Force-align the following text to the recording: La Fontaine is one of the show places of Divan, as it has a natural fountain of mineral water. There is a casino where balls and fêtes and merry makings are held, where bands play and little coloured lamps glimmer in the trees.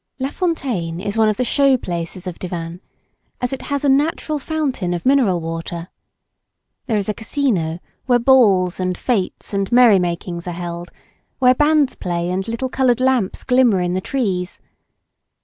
La 0.17 0.29
Fontaine 0.31 0.99
is 0.99 1.15
one 1.15 1.29
of 1.29 1.37
the 1.37 1.43
show 1.45 1.77
places 1.77 2.25
of 2.25 2.39
Divan, 2.39 2.81
as 3.39 3.53
it 3.53 3.61
has 3.61 3.85
a 3.85 3.87
natural 3.87 4.39
fountain 4.39 4.95
of 4.95 5.05
mineral 5.05 5.39
water. 5.39 5.89
There 6.87 6.97
is 6.97 7.07
a 7.07 7.13
casino 7.13 7.77
where 8.07 8.17
balls 8.17 8.79
and 8.79 8.95
fêtes 8.97 9.53
and 9.53 9.71
merry 9.71 9.99
makings 9.99 10.47
are 10.47 10.53
held, 10.53 10.89
where 11.37 11.53
bands 11.53 11.93
play 11.93 12.31
and 12.31 12.47
little 12.47 12.67
coloured 12.67 12.99
lamps 12.99 13.43
glimmer 13.43 13.79
in 13.79 13.93
the 13.93 14.01
trees. 14.01 14.59